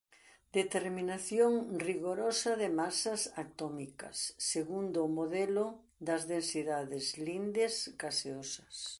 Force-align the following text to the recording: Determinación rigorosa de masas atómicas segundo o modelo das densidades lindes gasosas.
Determinación 0.59 1.51
rigorosa 1.87 2.51
de 2.61 2.69
masas 2.81 3.21
atómicas 3.43 4.17
segundo 4.51 4.97
o 5.07 5.13
modelo 5.19 5.65
das 6.07 6.21
densidades 6.33 7.05
lindes 7.27 7.73
gasosas. 8.01 8.75